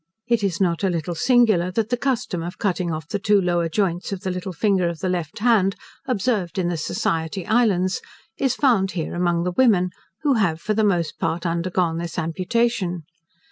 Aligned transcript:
It 0.25 0.43
is 0.43 0.59
not 0.59 0.83
a 0.83 0.89
little 0.89 1.13
singular, 1.13 1.69
that 1.73 1.89
the 1.89 1.95
custom 1.95 2.41
of 2.41 2.57
cutting 2.57 2.91
off 2.91 3.07
the 3.07 3.19
two 3.19 3.39
lower 3.39 3.69
joints 3.69 4.11
of 4.11 4.21
the 4.21 4.31
little 4.31 4.51
finger 4.51 4.89
of 4.89 4.97
the 4.97 5.09
left 5.09 5.37
hand, 5.37 5.75
observed 6.07 6.57
in 6.57 6.69
the 6.69 6.75
Society 6.77 7.45
Islands, 7.45 8.01
is 8.39 8.55
found 8.55 8.93
here 8.93 9.13
among 9.13 9.43
the 9.43 9.51
women, 9.51 9.91
who 10.23 10.33
have 10.41 10.59
for 10.59 10.73
the 10.73 10.83
most 10.83 11.19
part 11.19 11.45
undergone 11.45 11.99
this 11.99 12.17
amputation. 12.17 13.03